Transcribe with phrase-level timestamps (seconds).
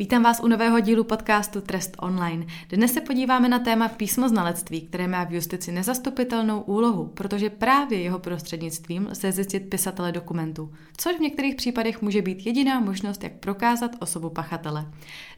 [0.00, 2.46] Vítám vás u nového dílu podcastu Trest online.
[2.68, 8.00] Dnes se podíváme na téma písmo znalectví, které má v justici nezastupitelnou úlohu, protože právě
[8.00, 13.32] jeho prostřednictvím lze zjistit pisatele dokumentů, což v některých případech může být jediná možnost, jak
[13.32, 14.86] prokázat osobu pachatele.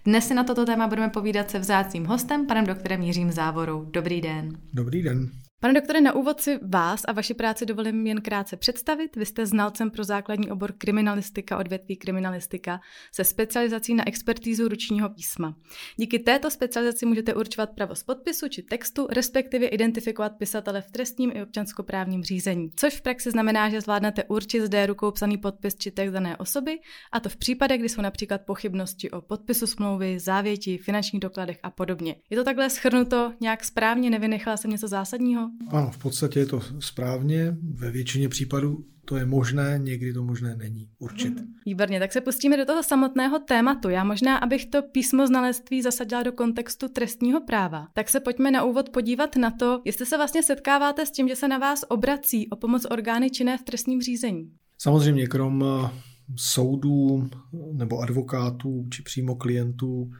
[0.04, 3.84] Dnes si na toto téma budeme povídat se vzácným hostem, panem doktorem Jiřím Závorou.
[3.84, 4.58] Dobrý den.
[4.72, 5.30] Dobrý den.
[5.62, 9.16] Pane doktore, na úvod si vás a vaši práci dovolím jen krátce představit.
[9.16, 12.80] Vy jste znalcem pro základní obor kriminalistika, odvětví kriminalistika,
[13.12, 15.54] se specializací na expertízu ručního písma.
[15.96, 21.42] Díky této specializaci můžete určovat pravost podpisu či textu, respektive identifikovat pisatele v trestním i
[21.42, 22.70] občanskoprávním řízení.
[22.77, 26.79] Což v praxi znamená, že zvládnete určit zde rukou psaný podpis či text dané osoby,
[27.12, 31.70] a to v případech, kdy jsou například pochybnosti o podpisu smlouvy, závěti, finančních dokladech a
[31.70, 32.16] podobně.
[32.30, 35.49] Je to takhle schrnuto nějak správně, nevynechala jsem něco zásadního?
[35.68, 37.56] Ano, v podstatě je to správně.
[37.62, 40.88] Ve většině případů to je možné, někdy to možné není.
[40.98, 41.40] Určitě.
[41.40, 41.54] Mhm.
[41.66, 43.88] Výborně, tak se pustíme do toho samotného tématu.
[43.88, 48.65] Já možná, abych to písmo znalectví zasadila do kontextu trestního práva, tak se pojďme na
[48.65, 52.48] úvod podívat na to, jestli se vlastně setkáváte s tím, že se na vás obrací
[52.48, 54.51] o pomoc orgány činné v trestním řízení.
[54.79, 55.90] Samozřejmě, krom eh,
[56.37, 57.29] soudů
[57.73, 60.10] nebo advokátů či přímo klientů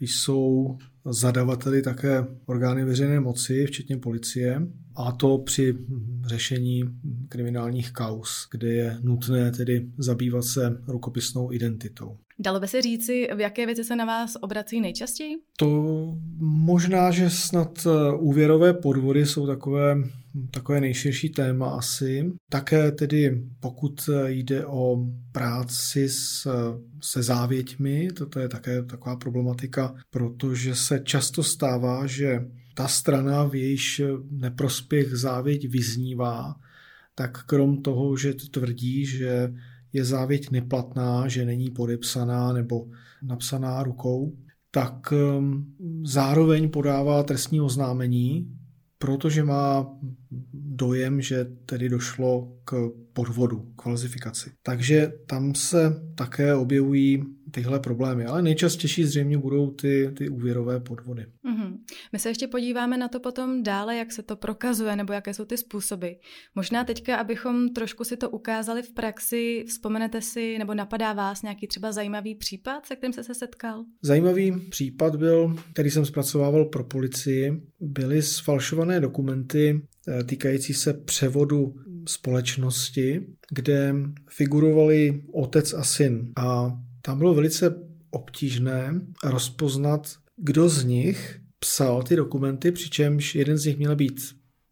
[0.00, 4.62] jsou zadavateli také orgány veřejné moci, včetně policie,
[4.96, 5.74] a to při
[6.26, 6.82] řešení
[7.28, 12.16] kriminálních kaus, kde je nutné tedy zabývat se rukopisnou identitou.
[12.38, 15.34] Dalo by se říci, v jaké věci se na vás obrací nejčastěji?
[15.58, 19.96] To možná, že snad eh, úvěrové podvody jsou takové,
[20.50, 22.32] takové nejširší téma asi.
[22.50, 26.48] Také tedy pokud jde o práci s,
[27.02, 33.54] se závěťmi, toto je také taková problematika, protože se často stává, že ta strana, v
[33.54, 36.54] jejíž neprospěch závěť vyznívá,
[37.14, 39.52] tak krom toho, že tvrdí, že
[39.92, 42.86] je závěť neplatná, že není podepsaná nebo
[43.22, 44.36] napsaná rukou,
[44.70, 48.55] tak um, zároveň podává trestní oznámení,
[48.98, 49.86] protože má
[50.76, 54.50] dojem, že tedy došlo k podvodu, k falzifikaci.
[54.62, 61.22] Takže tam se také objevují tyhle problémy, ale nejčastější zřejmě budou ty, ty úvěrové podvody.
[61.22, 61.76] Mm-hmm.
[62.12, 65.44] My se ještě podíváme na to potom dále, jak se to prokazuje nebo jaké jsou
[65.44, 66.08] ty způsoby.
[66.54, 71.66] Možná teďka, abychom trošku si to ukázali v praxi, vzpomenete si nebo napadá vás nějaký
[71.66, 73.84] třeba zajímavý případ, se kterým jste se setkal?
[74.02, 79.82] Zajímavý případ byl, který jsem zpracovával pro policii, byly sfalšované dokumenty
[80.26, 81.74] týkající se převodu
[82.08, 83.94] společnosti, kde
[84.30, 86.32] figurovali otec a syn.
[86.36, 87.74] A tam bylo velice
[88.10, 94.20] obtížné rozpoznat, kdo z nich psal ty dokumenty, přičemž jeden z nich měl být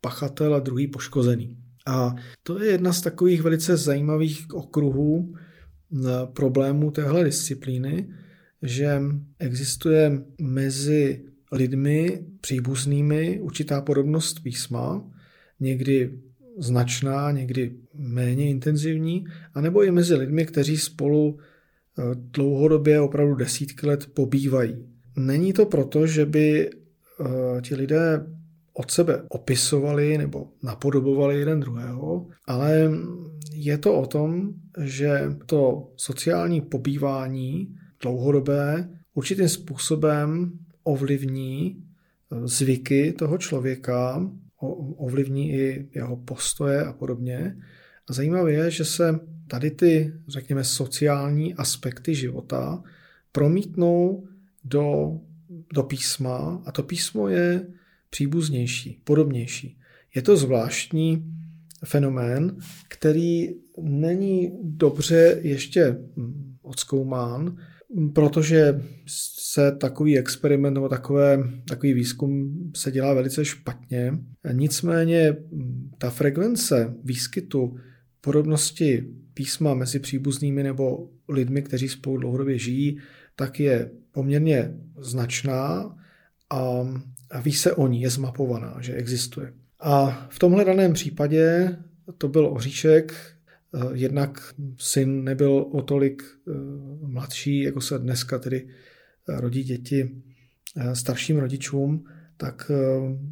[0.00, 1.56] pachatel a druhý poškozený.
[1.86, 8.08] A to je jedna z takových velice zajímavých okruhů eh, problémů téhle disciplíny,
[8.62, 9.00] že
[9.38, 15.10] existuje mezi lidmi příbuznými určitá podobnost písma,
[15.60, 16.10] někdy
[16.58, 24.06] značná, někdy méně intenzivní, anebo i mezi lidmi, kteří spolu eh, dlouhodobě, opravdu desítky let
[24.14, 24.86] pobývají.
[25.16, 28.26] Není to proto, že by eh, ti lidé
[28.72, 32.90] od sebe opisovali nebo napodobovali jeden druhého, ale
[33.52, 40.52] je to o tom, že to sociální pobývání dlouhodobé určitým způsobem
[40.84, 44.30] ovlivní eh, zvyky toho člověka,
[44.96, 47.56] ovlivní i jeho postoje a podobně.
[48.10, 52.82] A zajímavé je, že se tady ty, řekněme, sociální aspekty života
[53.32, 54.26] promítnou
[54.64, 55.18] do,
[55.74, 57.66] do písma a to písmo je
[58.10, 59.78] příbuznější, podobnější.
[60.14, 61.24] Je to zvláštní
[61.84, 62.56] fenomén,
[62.88, 63.48] který
[63.82, 65.98] není dobře ještě
[66.62, 67.56] odzkoumán,
[68.14, 71.38] protože se takový experiment nebo takové,
[71.68, 74.18] takový výzkum se dělá velice špatně.
[74.52, 75.36] Nicméně
[75.98, 77.76] ta frekvence výskytu
[78.20, 79.04] podobnosti
[79.34, 82.98] písma mezi příbuznými nebo lidmi, kteří spolu dlouhodobě žijí,
[83.36, 85.96] tak je poměrně značná
[86.50, 89.52] a ví se o ní, je zmapovaná, že existuje.
[89.80, 91.76] A v tomhle daném případě
[92.18, 93.33] to byl oříšek,
[93.92, 96.52] jednak syn nebyl o tolik eh,
[97.06, 98.68] mladší, jako se dneska tedy
[99.28, 100.22] eh, rodí děti
[100.92, 102.04] starším rodičům,
[102.36, 102.70] tak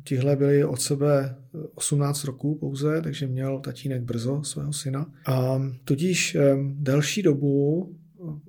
[0.04, 1.36] tihle byli od sebe
[1.74, 5.06] 18 roků pouze, takže měl tatínek brzo svého syna.
[5.26, 6.36] A tudíž
[6.74, 7.90] delší dobu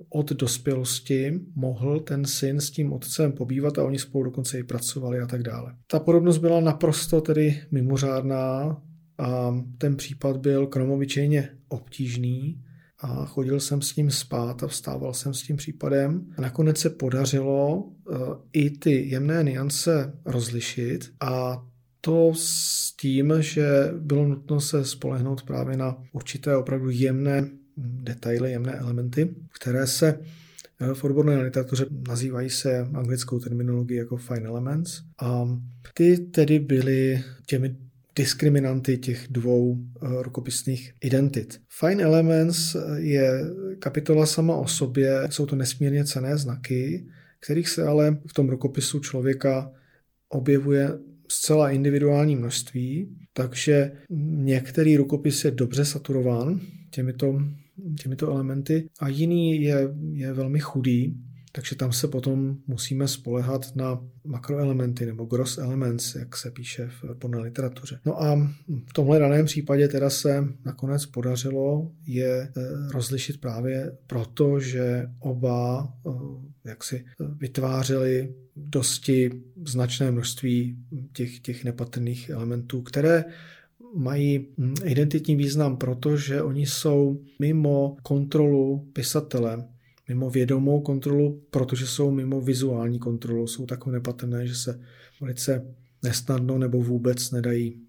[0.08, 5.20] od dospělosti mohl ten syn s tím otcem pobývat a oni spolu dokonce i pracovali
[5.20, 5.74] a tak dále.
[5.86, 8.76] Ta podobnost byla naprosto tedy mimořádná
[9.18, 12.64] a ten případ byl kromovičejně obtížný
[12.98, 16.26] a chodil jsem s ním spát a vstával jsem s tím případem.
[16.38, 18.16] A nakonec se podařilo eh,
[18.52, 21.64] i ty jemné niance rozlišit a
[22.00, 28.72] to s tím, že bylo nutno se spolehnout právě na určité opravdu jemné detaily, jemné
[28.72, 30.18] elementy, které se
[30.80, 35.00] eh, v odborné literatuře nazývají se anglickou terminologií jako fine elements.
[35.22, 35.48] A
[35.94, 37.76] ty tedy byly těmi
[38.16, 41.60] diskriminanty těch dvou eh, rukopisných identit.
[41.80, 43.44] Fine Elements je
[43.78, 47.06] kapitola sama o sobě, jsou to nesmírně cené znaky,
[47.40, 49.72] kterých se ale v tom rukopisu člověka
[50.28, 50.90] objevuje
[51.28, 53.92] zcela individuální množství, takže
[54.30, 57.42] některý rukopis je dobře saturován těmito,
[58.02, 61.14] těmito elementy a jiný je, je velmi chudý,
[61.56, 67.14] takže tam se potom musíme spolehat na makroelementy nebo gross elements, jak se píše v
[67.18, 68.00] podné literatuře.
[68.04, 68.34] No a
[68.86, 72.62] v tomhle daném případě teda se nakonec podařilo je eh,
[72.92, 76.10] rozlišit právě proto, že oba eh,
[76.64, 79.30] jak si eh, vytvářeli dosti
[79.66, 80.78] značné množství
[81.12, 83.24] těch, těch nepatrných elementů, které
[83.96, 89.68] mají hm, identitní význam, protože oni jsou mimo kontrolu pisatele
[90.08, 94.80] mimo vědomou kontrolu, protože jsou mimo vizuální kontrolu, jsou takové nepatrné, že se
[95.20, 97.80] velice nesnadno nebo vůbec nedají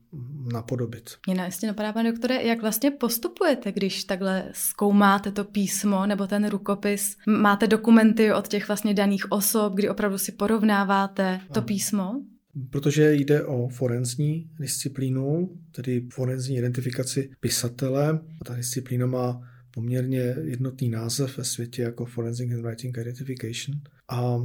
[0.53, 1.09] napodobit.
[1.27, 6.50] Mě ještě napadá, pane doktore, jak vlastně postupujete, když takhle zkoumáte to písmo nebo ten
[6.50, 7.17] rukopis?
[7.27, 12.21] Máte dokumenty od těch vlastně daných osob, kdy opravdu si porovnáváte to písmo?
[12.69, 18.19] Protože jde o forenzní disciplínu, tedy forenzní identifikaci pisatele.
[18.45, 19.41] Ta disciplína má
[19.75, 23.81] poměrně jednotný název ve světě jako Forensic Handwriting Identification.
[24.07, 24.38] A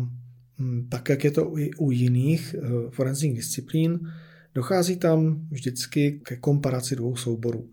[0.59, 2.61] mm, tak, jak je to i u jiných eh,
[2.91, 4.01] forenzních disciplín,
[4.55, 7.71] dochází tam vždycky ke komparaci dvou souborů.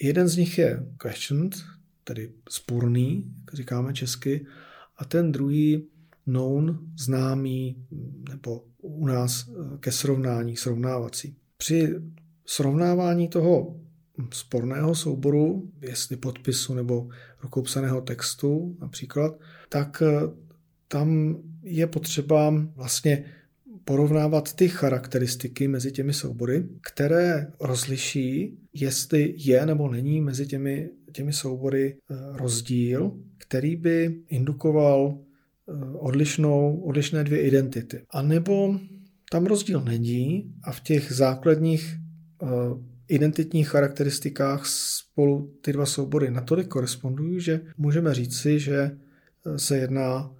[0.00, 1.56] Jeden z nich je questioned,
[2.04, 4.46] tedy spurný, jak říkáme česky,
[4.96, 5.86] a ten druhý
[6.24, 7.86] known, známý,
[8.28, 11.36] nebo u nás eh, ke srovnání, srovnávací.
[11.56, 11.94] Při
[12.44, 13.80] srovnávání toho
[14.32, 17.08] sporného souboru, jestli podpisu nebo
[17.42, 20.20] rukopsaného textu například, tak eh,
[20.88, 23.24] tam je potřeba vlastně
[23.84, 31.32] porovnávat ty charakteristiky mezi těmi soubory, které rozliší, jestli je nebo není mezi těmi, těmi
[31.32, 38.02] soubory eh, rozdíl, který by indukoval eh, odlišnou, odlišné dvě identity.
[38.10, 38.80] A nebo
[39.30, 41.96] tam rozdíl není a v těch základních
[43.08, 50.30] identitních charakteristikách spolu ty dva soubory natolik korespondují, že můžeme říci, že e, se jedná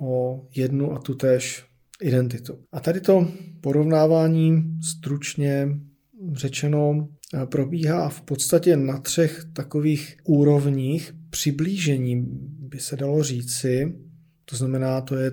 [0.00, 1.64] o jednu a tu též
[2.02, 2.58] identitu.
[2.72, 3.28] A tady to
[3.60, 5.68] porovnávání stručně
[6.32, 12.26] řečeno e, probíhá v podstatě na třech takových úrovních přiblížení,
[12.58, 13.98] by se dalo říci.
[14.44, 15.32] To znamená, to je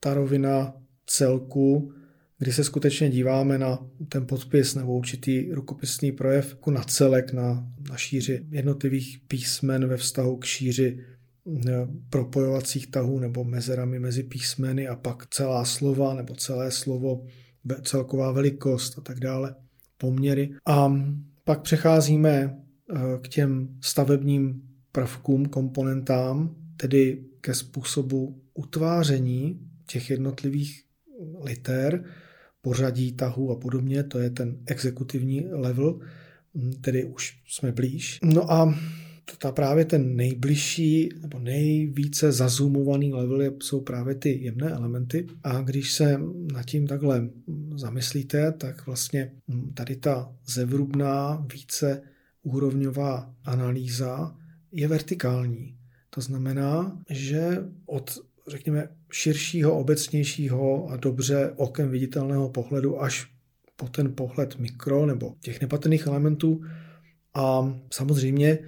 [0.00, 0.72] ta rovina
[1.06, 1.92] celku
[2.40, 3.78] kdy se skutečně díváme na
[4.08, 9.96] ten podpis nebo určitý rukopisný projev jako na celek, na, na šíři jednotlivých písmen ve
[9.96, 10.98] vztahu k šíři
[11.68, 11.72] eh,
[12.10, 17.26] propojovacích tahů nebo mezerami mezi písmeny a pak celá slova nebo celé slovo,
[17.82, 19.54] celková velikost a tak dále,
[19.98, 20.50] poměry.
[20.66, 20.92] A
[21.44, 30.84] pak přecházíme eh, k těm stavebním prvkům, komponentám, tedy ke způsobu utváření těch jednotlivých
[31.44, 32.04] liter,
[32.62, 36.00] pořadí tahu a podobně, to je ten exekutivní level,
[36.54, 38.18] hm, tedy už jsme blíž.
[38.24, 38.74] No a
[39.38, 45.26] ta právě ten nejbližší nebo nejvíce zazumovaný level jsou právě ty jemné elementy.
[45.42, 46.20] A když se
[46.52, 47.30] nad tím takhle
[47.76, 52.02] zamyslíte, tak vlastně hm, tady ta zevrubná, více
[52.42, 54.36] úrovňová analýza
[54.72, 55.76] je vertikální.
[56.10, 58.18] To znamená, že od
[58.50, 63.30] řekněme, širšího, obecnějšího a dobře okem viditelného pohledu až
[63.76, 66.60] po ten pohled mikro nebo těch nepatrných elementů.
[67.34, 68.58] A samozřejmě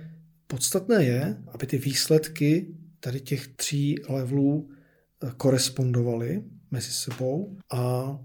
[0.47, 8.19] podstatné je, aby ty výsledky tady těch tří levelů eh, korespondovaly mezi sebou a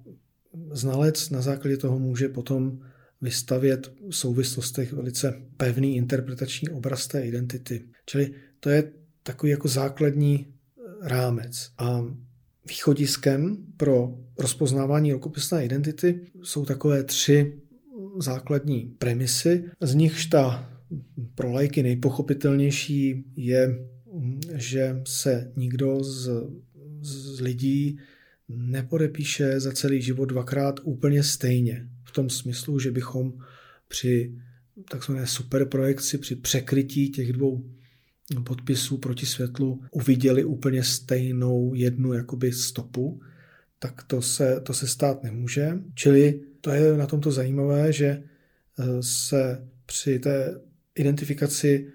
[0.72, 2.80] znalec na základě toho může potom
[3.22, 7.84] vystavět v souvislostech velice pevný interpretační obraz té identity.
[8.06, 8.92] Čili to je
[9.24, 10.57] takový jako základní
[11.02, 11.72] rámec.
[11.78, 12.06] A
[12.70, 17.62] východiskem pro rozpoznávání rukopisné identity jsou takové tři
[18.20, 19.64] základní premisy.
[19.82, 20.74] Z nichž ta
[21.36, 23.88] pro lajky nejpochopitelnější je,
[24.54, 26.30] že se nikdo z,
[27.02, 28.00] z lidí
[28.50, 31.88] nepodepíše za celý život dvakrát úplně stejně.
[32.04, 33.34] V tom smyslu, že bychom
[33.88, 34.36] při
[34.92, 37.64] takzvané superprojekci, při překrytí těch dvou
[38.44, 43.22] podpisů proti světlu uviděli úplně stejnou jednu jakoby stopu,
[43.80, 45.80] tak to se, to se stát nemůže.
[45.96, 48.24] Čili to je na tomto zajímavé, že eh,
[49.02, 50.62] se při té
[50.96, 51.88] identifikaci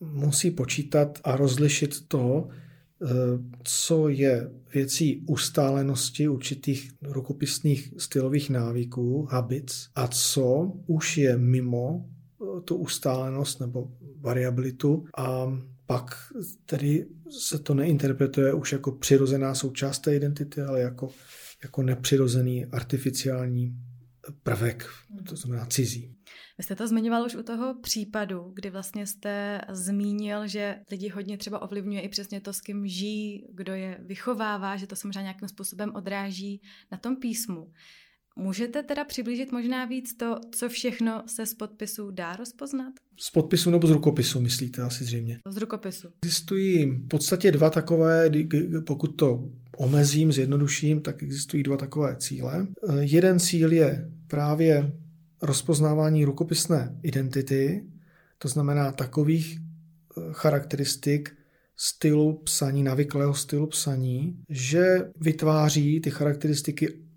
[0.00, 3.06] musí počítat a rozlišit to, eh,
[3.64, 12.60] co je věcí ustálenosti určitých rukopisných stylových návyků, habits, a co už je mimo eh,
[12.60, 13.90] tu ustálenost nebo
[14.20, 16.32] variabilitu a pak
[16.66, 17.06] tedy
[17.38, 21.10] se to neinterpretuje už jako přirozená součást té identity, ale jako,
[21.62, 23.74] jako nepřirozený artificiální
[24.42, 24.86] prvek,
[25.28, 26.14] to znamená cizí.
[26.58, 31.38] Vy jste to zmiňoval už u toho případu, kdy vlastně jste zmínil, že lidi hodně
[31.38, 35.48] třeba ovlivňuje i přesně to, s kým žijí, kdo je vychovává, že to samozřejmě nějakým
[35.48, 37.72] způsobem odráží na tom písmu.
[38.40, 42.92] Můžete teda přiblížit možná víc to, co všechno se z podpisu dá rozpoznat?
[43.20, 45.38] Z podpisu nebo z rukopisu, myslíte asi zřejmě?
[45.48, 46.08] Z rukopisu.
[46.22, 48.30] Existují v podstatě dva takové,
[48.86, 49.44] pokud to
[49.76, 52.66] omezím, zjednoduším, tak existují dva takové cíle.
[53.00, 54.92] Jeden cíl je právě
[55.42, 57.84] rozpoznávání rukopisné identity,
[58.38, 61.36] to znamená takových eh, charakteristik
[61.76, 67.07] stylu psaní, navyklého stylu psaní, že vytváří ty charakteristiky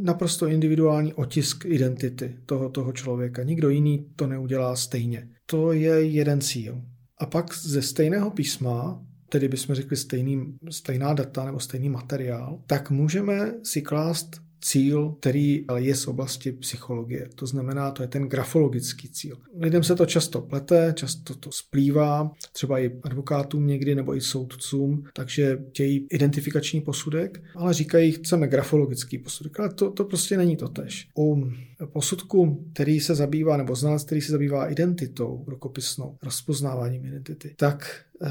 [0.00, 3.42] naprosto individuální otisk identity toho, toho člověka.
[3.42, 5.28] Nikdo jiný to neudělá stejně.
[5.46, 6.82] To je jeden cíl.
[7.18, 12.90] A pak ze stejného písma, tedy bychom řekli stejný, stejná data nebo stejný materiál, tak
[12.90, 17.28] můžeme si klást cíl, který ale je z oblasti psychologie.
[17.34, 19.36] To znamená, to je ten grafologický cíl.
[19.60, 25.04] Lidem se to často plete, často to splývá, třeba i advokátům někdy nebo i soudcům,
[25.12, 30.68] takže chtějí identifikační posudek, ale říkají, chceme grafologický posudek, ale to, to prostě není to
[30.68, 31.08] tež.
[31.18, 31.50] U
[31.92, 38.28] posudku, který se zabývá, nebo znalec, který se zabývá identitou rukopisnou, rozpoznáváním identity, tak uh,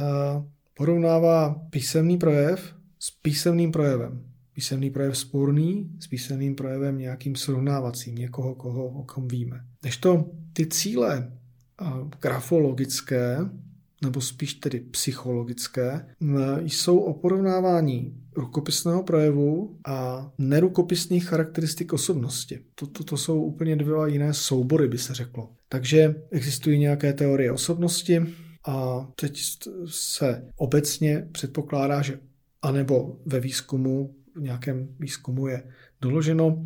[0.74, 8.56] porovnává písemný projev s písemným projevem písemný projev sporný s písemným projevem nějakým srovnávacím, někoho,
[8.56, 9.62] koho, o kom víme.
[9.84, 11.32] Než to ty cíle
[12.22, 13.38] grafologické,
[14.04, 16.06] nebo spíš tedy psychologické,
[16.62, 22.60] jsou o porovnávání rukopisného projevu a nerukopisných charakteristik osobnosti.
[22.76, 25.50] To, to, to jsou úplně dva jiné soubory, by se řeklo.
[25.70, 28.26] Takže existují nějaké teorie osobnosti
[28.68, 29.42] a teď
[29.88, 32.20] se obecně předpokládá, že
[32.62, 35.64] anebo ve výzkumu v nějakém výzkumu je
[36.02, 36.66] doloženo,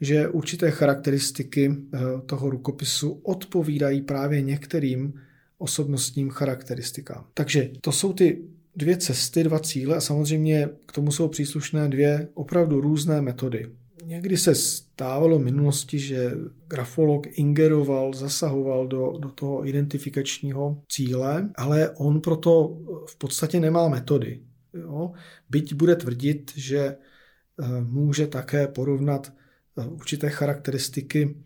[0.00, 5.14] že určité charakteristiky eh, toho rukopisu odpovídají právě některým
[5.58, 7.24] osobnostním charakteristikám.
[7.34, 8.42] Takže to jsou ty
[8.76, 13.66] dvě cesty, dva cíle a samozřejmě k tomu jsou příslušné dvě opravdu různé metody.
[14.04, 16.32] Někdy se stávalo v minulosti, že
[16.68, 24.40] grafolog ingeroval, zasahoval do, do toho identifikačního cíle, ale on proto v podstatě nemá metody.
[24.74, 25.12] Jo?
[25.50, 29.32] Byť bude tvrdit, že eh, může také porovnat
[29.78, 31.36] eh, určité charakteristiky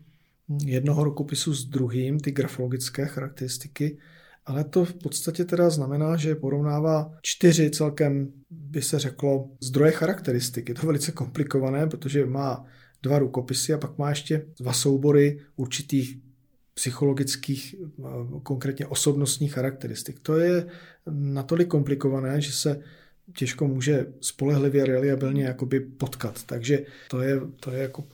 [0.64, 3.98] jednoho rukopisu s druhým, ty grafologické charakteristiky,
[4.46, 10.68] ale to v podstatě teda znamená, že porovnává čtyři celkem, by se řeklo, zdroje charakteristik.
[10.68, 12.64] Je to velice komplikované, protože má
[13.02, 16.18] dva rukopisy a pak má ještě dva soubory určitých
[16.74, 18.02] psychologických, eh,
[18.42, 20.20] konkrétně osobnostních charakteristik.
[20.20, 20.66] To je
[21.10, 22.80] natolik komplikované, že se
[23.36, 26.42] těžko může spolehlivě, reliabilně jakoby potkat.
[26.46, 28.04] Takže to je, to je jako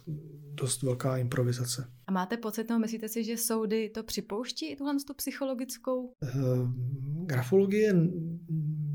[0.55, 1.85] dost velká improvizace.
[2.07, 6.05] A máte pocit, no myslíte si, že soudy to připouští, i tuhle tu psychologickou?
[6.05, 6.71] Uh,
[7.27, 7.95] grafologie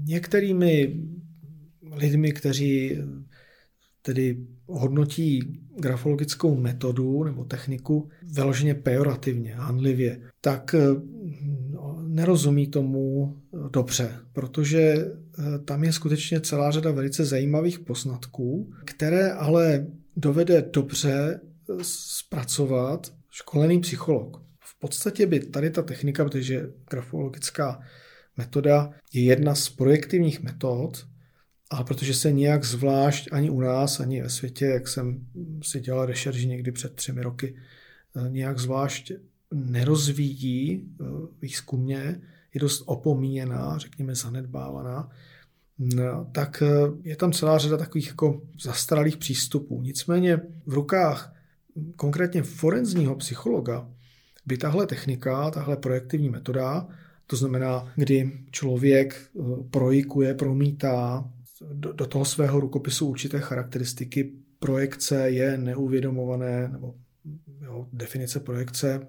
[0.05, 1.03] některými
[1.91, 2.97] lidmi, kteří
[4.01, 5.39] tedy hodnotí
[5.77, 10.75] grafologickou metodu nebo techniku vyloženě pejorativně, hanlivě, tak
[12.15, 13.35] nerozumí tomu
[13.69, 21.39] dobře, protože eh, tam je skutečně celá řada velice zajímavých poznatků, které ale dovede dobře
[21.39, 24.41] eh, zpracovat školený psycholog.
[24.59, 27.79] V podstatě by tady ta technika, protože grafologická
[28.37, 31.07] metoda je jedna z projektivních metod,
[31.69, 35.27] ale protože se nějak zvlášť ani u nás, ani ve světě, jak jsem
[35.63, 37.55] si dělal rešerži někdy před třemi roky,
[38.15, 39.11] eh, nějak zvlášť
[39.53, 40.89] nerozvíjí
[41.41, 42.21] výzkumně,
[42.53, 45.09] je dost opomíjená, řekněme zanedbávaná,
[45.79, 49.81] no, tak eh, je tam celá řada takových jako zastaralých přístupů.
[49.81, 51.35] Nicméně v rukách
[51.95, 53.89] konkrétně forenzního psychologa
[54.45, 56.87] by tahle technika, tahle projektivní metoda,
[57.27, 61.29] to znamená, kdy člověk eh, projikuje, promítá
[61.73, 66.95] do, do toho svého rukopisu určité charakteristiky, projekce je neuvědomované nebo
[67.61, 69.07] Jo, definice projekce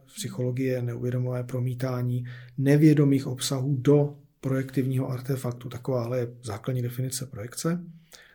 [0.57, 2.27] je neuvědomové promítání
[2.59, 5.69] nevědomých obsahů do projektivního artefaktu.
[5.69, 7.85] Takováhle je základní definice projekce,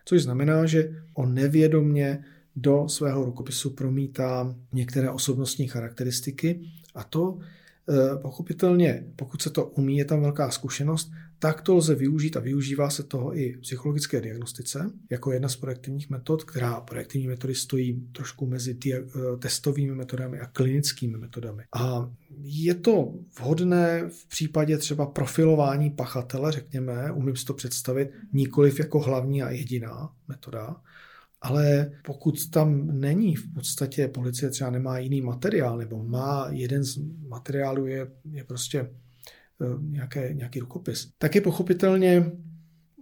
[0.04, 2.24] což znamená, že on nevědomně
[2.56, 6.60] do svého rukopisu promítá některé osobnostní charakteristiky
[6.94, 11.94] a to eh, pochopitelně, pokud se to umí, je tam velká zkušenost, tak to lze
[11.94, 16.80] využít a využívá se toho i v psychologické diagnostice jako jedna z projektivních metod, která
[16.80, 21.62] projektivní metody stojí trošku mezi dia- eh, testovými metodami a klinickými metodami.
[21.74, 22.10] A
[22.42, 29.00] je to vhodné v případě třeba profilování pachatele, řekněme, umím si to představit, nikoliv jako
[29.00, 30.76] hlavní a jediná metoda,
[31.40, 36.98] ale pokud tam není v podstatě policie třeba nemá jiný materiál, nebo má jeden z
[37.28, 38.90] materiálů je, je prostě
[39.80, 42.20] nějaké, nějaký rukopis, tak je pochopitelně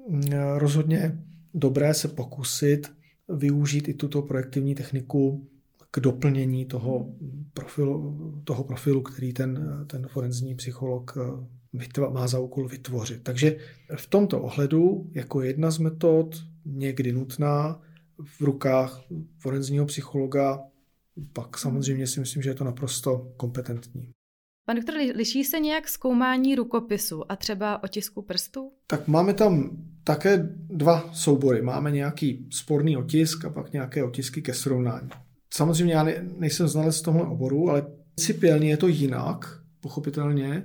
[0.09, 0.23] mm,
[0.57, 1.19] rozhodně
[1.55, 2.93] dobré se pokusit
[3.29, 5.49] využít i tuto projektivní techniku
[5.91, 7.15] k doplnění toho
[7.55, 13.23] profilu, toho profilu který ten, ten forenzní psycholog e, má za úkol vytvořit.
[13.23, 13.57] Takže
[13.97, 17.81] v tomto ohledu jako jedna z metod, někdy nutná,
[18.25, 19.03] v rukách
[19.39, 20.61] forenzního psychologa,
[21.33, 24.11] pak samozřejmě si myslím, že je to naprosto kompetentní.
[24.71, 28.73] Pan doktor, liší se nějak zkoumání rukopisu a třeba otisku prstů?
[28.87, 29.71] Tak máme tam
[30.05, 31.63] také dva soubory.
[31.63, 35.09] Máme nějaký sporný otisk a pak nějaké otisky ke srovnání.
[35.55, 36.07] Samozřejmě já
[36.39, 40.65] nejsem znalec tohle oboru, ale principiálně je to jinak, pochopitelně,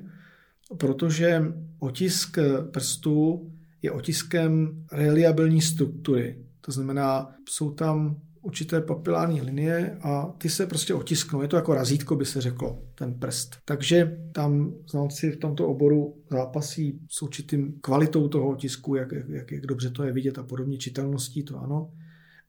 [0.78, 1.42] protože
[1.80, 2.38] otisk
[2.72, 6.46] prstů je otiskem reliabilní struktury.
[6.62, 11.42] To znamená, jsou tam určité papilární linie a ty se prostě otisknou.
[11.42, 13.56] Je to jako razítko, by se řeklo, ten prst.
[13.66, 19.66] Takže tam znalci v tomto oboru zápasí s určitým kvalitou toho otisku, jak, jak, jak
[19.66, 21.92] dobře to je vidět a podobně, čitelností, to ano.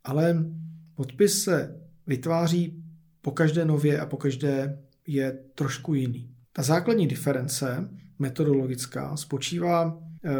[0.04, 0.44] Ale
[0.94, 2.84] podpis se vytváří
[3.22, 6.30] po každé nově a po každé je trošku jiný.
[6.52, 7.88] Ta základní diference
[8.18, 10.30] metodologická spočívá eh,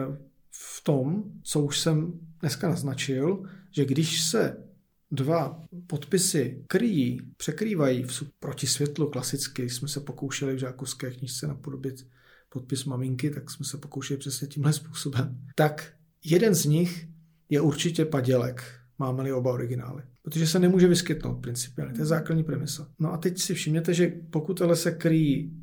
[0.51, 4.66] v tom, co už jsem dneska naznačil, že když se
[5.11, 12.07] dva podpisy kryjí, překrývají v proti světlu klasicky, jsme se pokoušeli v žákovské knižce napodobit
[12.49, 17.09] podpis maminky, tak jsme se pokoušeli přesně tímhle způsobem, tak jeden z nich
[17.49, 18.65] je určitě padělek,
[18.99, 20.03] máme-li oba originály.
[20.23, 22.89] Protože se nemůže vyskytnout principiálně, to je základní premisa.
[22.99, 25.63] No a teď si všimněte, že pokud ale se kryjí,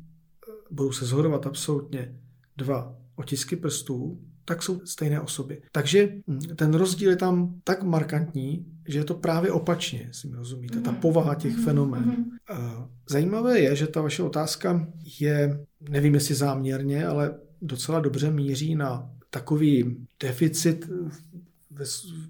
[0.70, 2.20] budou se zhodovat absolutně
[2.56, 5.62] dva otisky prstů, tak jsou stejné osoby.
[5.72, 10.36] Takže hm, ten rozdíl je tam tak markantní, že je to právě opačně, si mi
[10.36, 11.00] rozumíte, ta mhm.
[11.00, 11.64] povaha těch mhm.
[11.64, 12.16] fenoménů.
[12.16, 12.88] Mhm.
[13.08, 14.88] Zajímavé je, že ta vaše otázka
[15.20, 20.90] je, nevím jestli záměrně, ale docela dobře míří na takový deficit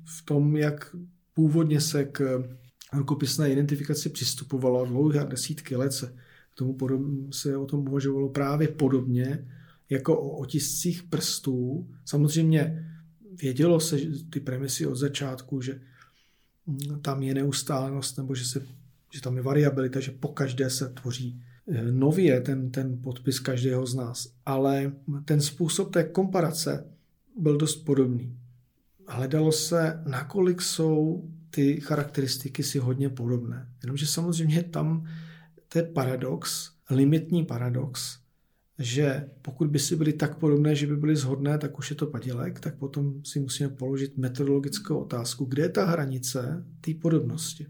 [0.04, 0.96] v tom, jak
[1.34, 2.44] původně se k
[2.92, 6.14] rukopisné identifikaci přistupovalo dlouhé desítky let se
[6.54, 6.76] k tomu
[7.32, 9.48] se o tom uvažovalo právě podobně,
[9.94, 11.88] jako o otiscích prstů.
[12.04, 12.90] Samozřejmě
[13.42, 13.96] vědělo se
[14.30, 15.80] ty premisy od začátku, že
[16.66, 18.66] mm, tam je neustálenost nebo že, se,
[19.14, 23.86] že tam je variabilita, že po každé se tvoří eh, nově ten, ten podpis každého
[23.86, 24.28] z nás.
[24.46, 24.92] Ale
[25.24, 26.90] ten způsob té komparace
[27.38, 28.38] byl dost podobný.
[29.08, 33.68] Hledalo se, nakolik jsou ty charakteristiky si hodně podobné.
[33.82, 35.06] Jenomže samozřejmě tam
[35.68, 38.18] to je paradox, limitní paradox,
[38.78, 42.06] že pokud by si byly tak podobné, že by byly zhodné, tak už je to
[42.06, 47.66] padělek, tak potom si musíme položit metodologickou otázku, kde je ta hranice té podobnosti.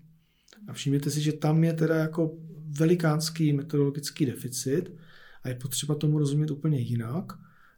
[0.69, 2.37] A všimněte si, že tam je teda jako
[2.79, 4.95] velikánský metodologický deficit
[5.43, 7.33] a je potřeba tomu rozumět úplně jinak,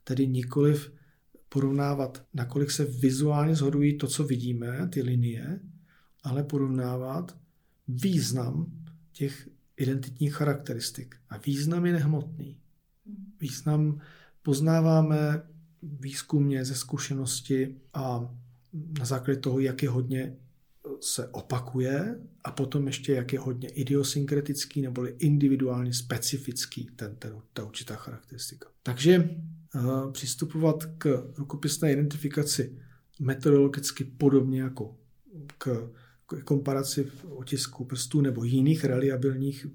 [0.05, 0.93] tedy nikoliv
[1.49, 5.61] porovnávat, nakolik se vizuálně zhodují to, co vidíme, ty linie,
[6.23, 7.37] ale porovnávat
[7.89, 8.73] význam
[9.13, 11.15] těch identitních charakteristik.
[11.31, 12.59] A význam je nehmotný
[13.41, 14.01] význam
[14.43, 15.43] poznáváme
[15.83, 18.35] výzkumně ze zkušenosti a
[18.99, 20.37] na základě toho, jak je hodně
[21.01, 27.65] se opakuje a potom ještě, jak je hodně idiosynkretický nebo individuálně specifický ten, ten, ta
[27.65, 28.69] určitá charakteristika.
[28.83, 29.31] Takže
[29.75, 32.79] uh, přistupovat k rukopisné identifikaci
[33.21, 34.97] metodologicky podobně jako
[35.59, 35.91] k,
[36.27, 39.67] k komparaci v otisku prstů nebo jiných reliabilních,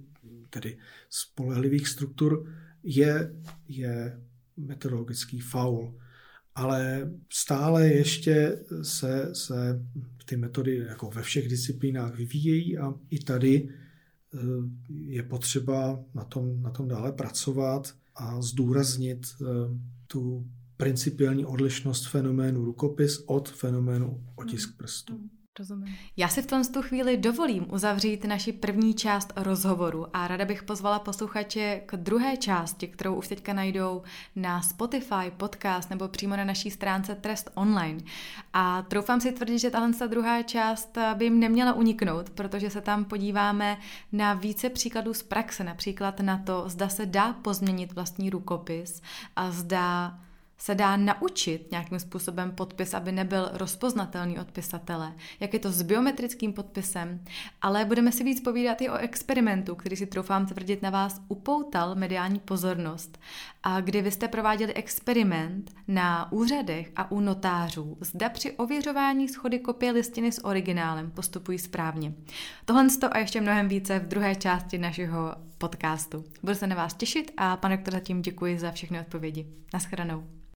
[0.50, 0.78] tedy
[1.10, 2.48] spolehlivých struktur,
[2.84, 3.36] je,
[3.68, 4.22] je
[4.58, 5.98] metodologický faul.
[6.56, 9.86] Ale stále ještě se, se
[10.26, 14.38] ty metody jako ve všech disciplínách vyvíjejí a i tady eh,
[14.90, 19.46] je potřeba na tom, na tom dále pracovat a zdůraznit eh,
[20.08, 25.30] tu principiální odlišnost fenoménu rukopis od fenoménu otisk prstu.
[25.60, 25.96] Rozumím.
[26.18, 30.64] Já si v tom tu chvíli dovolím uzavřít naši první část rozhovoru a ráda bych
[30.64, 34.04] pozvala posluchače k druhé části, kterou už teďka najdou
[34.36, 38.04] na Spotify, podcast nebo přímo na naší stránce Trest Online.
[38.54, 42.82] A troufám si tvrdit, že tahle ta druhá část by jim neměla uniknout, protože se
[42.82, 43.78] tam podíváme
[44.12, 49.02] na více příkladů z praxe, například na to, zda se dá pozměnit vlastní rukopis
[49.36, 50.20] a zda
[50.62, 55.82] se dá naučit nějakým způsobem podpis, aby nebyl rozpoznatelný od pisatele, jak je to s
[55.82, 57.24] biometrickým podpisem,
[57.62, 61.96] ale budeme si víc povídat i o experimentu, který si troufám tvrdit na vás upoutal
[61.96, 63.20] mediální pozornost
[63.64, 69.60] a kdy vy jste prováděli experiment na úřadech a u notářů, zda při ověřování schody
[69.60, 72.14] kopie listiny s originálem postupují správně.
[72.66, 76.24] Tohle a ještě mnohem více v druhé části našeho podcastu.
[76.44, 79.48] Budu se na vás těšit a pane doktor zatím děkuji za všechny odpovědi.
[79.74, 80.42] Naschledanou.